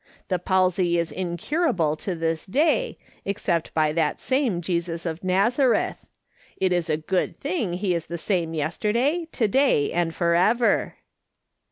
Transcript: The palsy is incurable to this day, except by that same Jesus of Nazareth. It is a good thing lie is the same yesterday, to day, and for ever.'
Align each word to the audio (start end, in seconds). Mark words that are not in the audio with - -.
The 0.29 0.39
palsy 0.39 0.97
is 0.97 1.11
incurable 1.11 1.95
to 1.97 2.15
this 2.15 2.47
day, 2.47 2.97
except 3.23 3.71
by 3.75 3.93
that 3.93 4.19
same 4.19 4.59
Jesus 4.59 5.05
of 5.05 5.23
Nazareth. 5.23 6.07
It 6.57 6.73
is 6.73 6.89
a 6.89 6.97
good 6.97 7.39
thing 7.39 7.73
lie 7.73 7.89
is 7.89 8.07
the 8.07 8.17
same 8.17 8.55
yesterday, 8.55 9.27
to 9.31 9.47
day, 9.47 9.91
and 9.91 10.11
for 10.15 10.33
ever.' 10.33 10.95